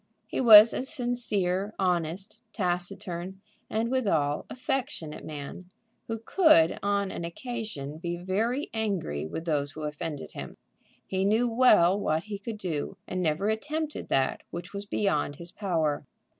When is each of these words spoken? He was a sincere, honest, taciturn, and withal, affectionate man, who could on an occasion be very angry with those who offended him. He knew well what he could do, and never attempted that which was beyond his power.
He 0.25 0.41
was 0.41 0.73
a 0.73 0.83
sincere, 0.83 1.75
honest, 1.77 2.39
taciturn, 2.53 3.39
and 3.69 3.91
withal, 3.91 4.47
affectionate 4.49 5.23
man, 5.23 5.69
who 6.07 6.17
could 6.17 6.79
on 6.81 7.11
an 7.11 7.23
occasion 7.23 7.99
be 7.99 8.17
very 8.17 8.71
angry 8.73 9.27
with 9.27 9.45
those 9.45 9.73
who 9.73 9.83
offended 9.83 10.31
him. 10.31 10.57
He 11.05 11.23
knew 11.23 11.47
well 11.47 11.99
what 11.99 12.23
he 12.23 12.39
could 12.39 12.57
do, 12.57 12.97
and 13.07 13.21
never 13.21 13.47
attempted 13.49 14.07
that 14.07 14.41
which 14.49 14.73
was 14.73 14.87
beyond 14.87 15.35
his 15.35 15.51
power. 15.51 16.07